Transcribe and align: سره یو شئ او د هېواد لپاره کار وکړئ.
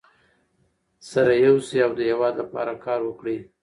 سره 1.11 1.33
یو 1.45 1.55
شئ 1.67 1.79
او 1.85 1.91
د 1.99 2.01
هېواد 2.09 2.33
لپاره 2.41 2.73
کار 2.85 2.99
وکړئ. 3.03 3.37